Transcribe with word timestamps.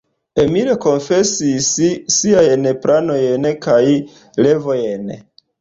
Emil 0.43 0.71
konfesis 0.85 1.67
siajn 2.15 2.71
planojn 2.87 3.47
kaj 3.67 3.83
revojn. 4.49 5.17